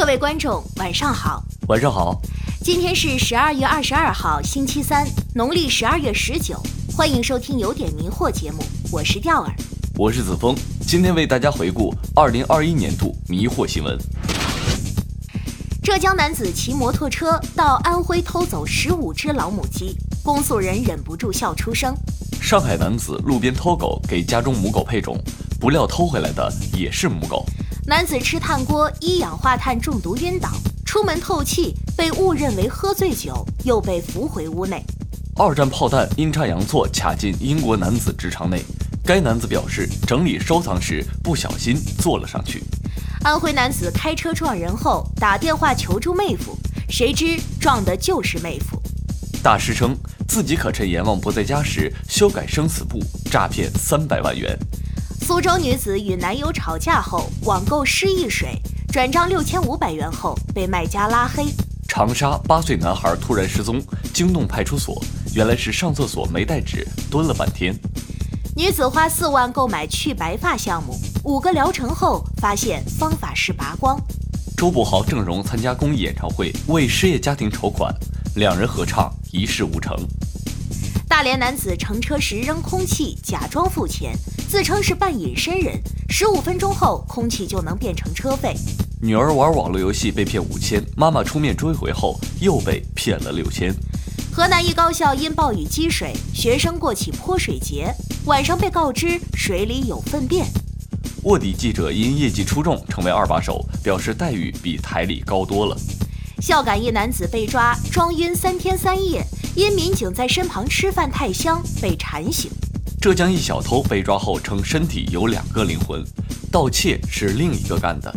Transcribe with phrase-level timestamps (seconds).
[0.00, 1.44] 各位观众，晚上好。
[1.68, 2.18] 晚上好。
[2.62, 6.58] 今天是十二月二十二号，星期三，农历十二月十九。
[6.96, 9.54] 欢迎收听《有点迷惑》节目，我是钓儿，
[9.98, 10.56] 我是子枫。
[10.86, 13.94] 今天为大家回顾二零二一年度迷惑新闻。
[15.82, 19.94] 浙江男子骑摩托车到安徽偷走十五只老母鸡，
[20.24, 21.94] 公诉人忍不住笑出声。
[22.40, 25.22] 上海男子路边偷狗给家中母狗配种，
[25.60, 27.44] 不料偷回来的也是母狗。
[27.90, 30.48] 男子吃炭锅一氧化碳中毒晕倒，
[30.86, 34.80] 出门透气被误认为喝醉酒，又被扶回屋内。
[35.36, 38.62] 二战炮弹阴差阳错卡进英国男子直肠内，
[39.04, 42.62] 该男子表示整理收藏时不小心坐了上去。
[43.24, 46.56] 安徽男子开车撞人后打电话求助妹夫，
[46.88, 48.80] 谁知撞的就是妹夫。
[49.42, 49.96] 大师称
[50.28, 54.56] 自己可趁阎王不在家时修改生死簿，诈骗三百万元。
[55.30, 58.60] 苏州女子与男友吵架后网购失忆水，
[58.92, 61.46] 转账六千五百元后被卖家拉黑。
[61.86, 63.80] 长沙八岁男孩突然失踪，
[64.12, 65.00] 惊动派出所，
[65.32, 67.72] 原来是上厕所没带纸，蹲了半天。
[68.56, 73.96] 女子花四万购买去白发项目，五个疗程后发现方法是拔光。
[74.56, 77.94] 周柏豪、郑融参加公益演唱会为失业家庭筹款，
[78.34, 79.96] 两人合唱一事无成。
[81.08, 84.16] 大连男子乘车时扔空气，假装付钱，
[84.50, 88.52] 自称是半隐身人，十五分钟后空气就能变成车费。
[89.00, 93.72] 女儿玩网络游戏被骗五千，妈妈出面追回后又被骗了六千。
[94.32, 97.94] 河南一高校因暴雨积水，学生过起泼水节，
[98.24, 100.44] 晚上被告知水里有粪便。
[101.22, 105.76] 卧底记者因业绩出众成为二把手，表示待遇比台里高多了。
[106.42, 112.50] 孝感一男子被抓装晕三天三夜，因民警在身旁吃饭太香被馋醒。
[113.00, 116.04] 浙江一小偷被抓后称身体有两个灵魂，
[116.52, 118.14] 盗窃是另一个干的。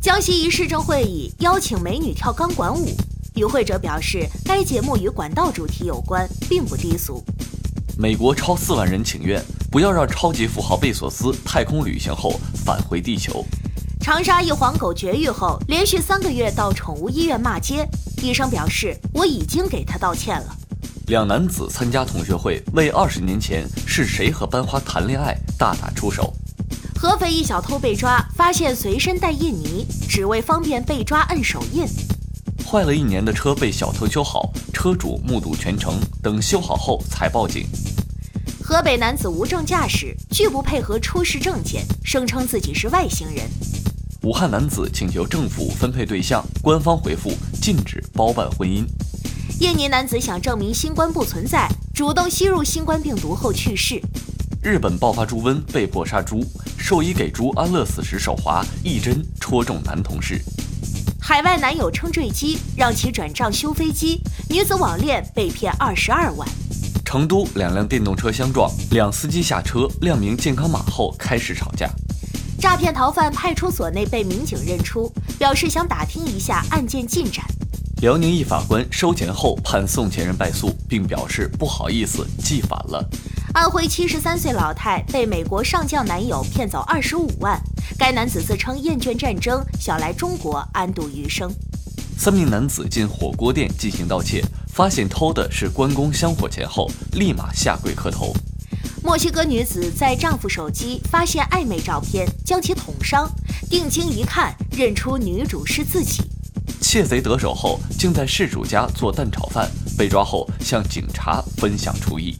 [0.00, 2.96] 江西一市政会议邀请美女跳钢管舞。
[3.34, 7.24] 与会者表示，该节目与管道主题有关，并不低俗。
[7.98, 13.44] 美国超四万人请愿，不要让超级富豪贝索斯太空旅行后返回地球。
[14.00, 17.84] 长沙一黄狗绝育后，连续三个月到宠物医院骂街，
[18.22, 20.56] 医生表示我已经给他道歉了。
[21.10, 26.32] 两男子参加同学会，为二十年前是谁和班花谈恋爱大打出手。
[26.94, 31.84] 合肥一小偷被抓，发现随身带印泥，只为方便被抓摁手印。
[32.64, 37.66] 坏了一年的车被小偷修好，车主目睹全程，等修好后才报警。
[38.62, 43.50] 河北男子无证驾驶，拒不配合出示证件，声称自己是外星人。
[44.22, 48.86] 武汉男子请求政府分配对象，官方回复禁止包办婚姻。
[49.60, 54.00] 印尼男子想证明新冠不存在，主动吸入新冠病毒后去世。
[54.62, 56.42] 日本爆发猪瘟，被迫杀猪，
[56.78, 60.40] 兽医给猪安乐死时手滑，一针戳中男同事。
[61.20, 66.48] 海外男友称坠机，让其转账修飞机，女子网恋被骗二十二万。
[67.04, 71.86] 成都两辆电动车相撞，两司机下车亮明健康码后开始吵架。
[72.58, 77.44] 诈骗逃犯派出所内被民警认出，表示想打听一下案件进展。
[78.00, 83.06] 辽宁一法官收钱后判送钱人败诉，并表示不好意思记反了。
[83.52, 87.60] 安徽七十三岁老太被美国上将男友骗走二十五万。
[87.98, 91.52] 该男子自称厌倦战争，想来中国安度余生。
[92.16, 98.32] 三名男子进火锅店进行盗窃，发现偷的是关公香火钱后，立马下跪磕头。
[99.02, 103.30] 墨西哥女子在丈夫手机发现暧昧照片，将其捅伤，
[103.68, 106.22] 定睛一看，认出女主是自己。
[106.80, 112.36] 窃贼得手后，竟在事主家做蛋炒饭，被抓后向警察分享厨艺。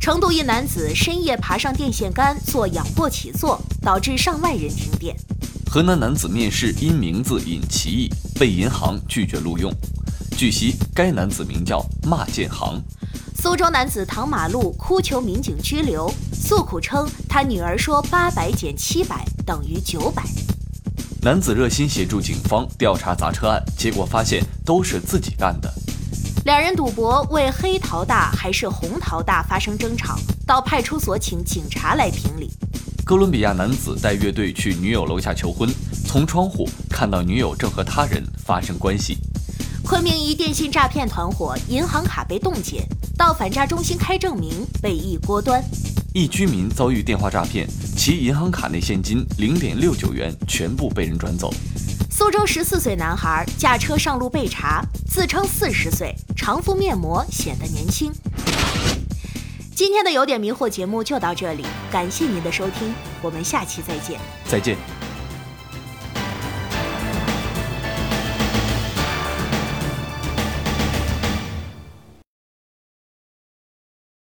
[0.00, 5.16] 成都一男子深夜爬上电线杆做仰卧起坐，导致上万人停电。
[5.70, 9.72] 河南男子面试因名字引歧义，被银行拒绝录用。
[10.36, 12.82] 据悉，该男子名叫骂建行。
[13.36, 20.24] 苏州男子躺马路哭求民警拘留，诉苦称他女儿说八百减七百等于九百。
[21.28, 25.70] 男子热心协助警方调查砸车案，结果发现都是自己干的。
[26.46, 32.50] 两人赌博为黑桃大还是红桃大发生争吵，到派出所请警察来评理。
[33.04, 35.68] 哥伦比亚男子带乐队去女友楼下求婚，
[36.06, 39.18] 从窗户看到女友正和他人发生关系。
[39.84, 42.82] 昆明一电信诈骗团伙银行卡被冻结，
[43.18, 45.62] 到反诈中心开证明被一锅端。
[46.18, 47.64] 一居民遭遇电话诈骗，
[47.96, 51.54] 其银行卡内现金零点六九元全部被人转走。
[52.10, 58.10] 苏州十四岁男孩驾车上路被查，自称四十岁，常敷面膜显得年轻。
[59.76, 62.92] 今天的有点迷惑节目就到这里，感谢您的收听，
[63.22, 64.18] 我们下期再见。
[64.44, 64.97] 再见。